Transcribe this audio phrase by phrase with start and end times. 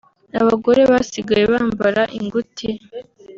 [0.41, 2.79] abagore basigaye bambara ingutiya